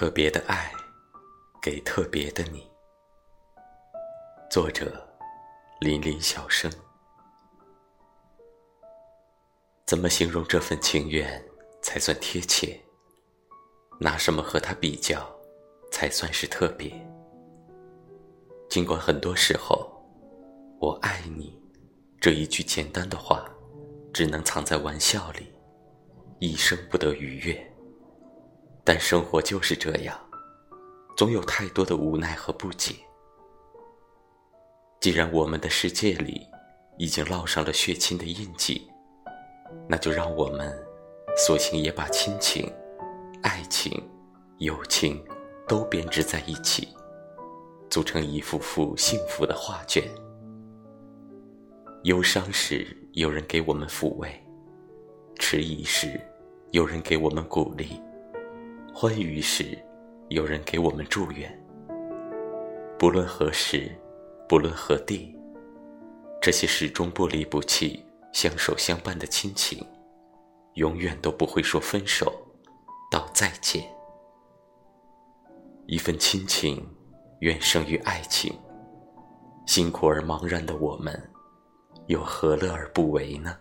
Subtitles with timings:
[0.00, 0.72] 特别的爱，
[1.60, 2.66] 给特别的你。
[4.50, 5.06] 作者：
[5.78, 6.72] 林林小生。
[9.84, 11.44] 怎么形容这份情缘
[11.82, 12.80] 才算贴切？
[13.98, 15.20] 拿什么和他比较，
[15.92, 16.90] 才算是特别？
[18.70, 20.02] 尽管很多时候，
[20.80, 21.62] 我爱你
[22.18, 23.46] 这一句简单的话，
[24.14, 25.52] 只能藏在玩笑里，
[26.38, 27.69] 一生不得逾越。
[28.92, 30.18] 但生活就是这样，
[31.16, 32.92] 总有太多的无奈和不解。
[35.00, 36.44] 既然我们的世界里
[36.98, 38.90] 已经烙上了血亲的印记，
[39.88, 40.76] 那就让我们
[41.36, 42.68] 索性也把亲情、
[43.44, 43.92] 爱情、
[44.58, 45.24] 友情
[45.68, 46.88] 都编织在一起，
[47.88, 50.02] 组成一幅幅幸福的画卷。
[52.02, 54.28] 忧伤时有人给我们抚慰，
[55.38, 56.20] 迟疑时
[56.72, 58.02] 有人给我们鼓励。
[58.92, 59.78] 欢愉时，
[60.28, 61.50] 有人给我们祝愿。
[62.98, 63.90] 不论何时，
[64.48, 65.34] 不论何地，
[66.42, 69.86] 这些始终不离不弃、相守相伴的亲情，
[70.74, 72.32] 永远都不会说分手，
[73.10, 73.84] 道再见。
[75.86, 76.86] 一份亲情
[77.38, 78.52] 远胜于爱情，
[79.66, 81.30] 辛苦而茫然的我们，
[82.08, 83.56] 又何乐而不为呢？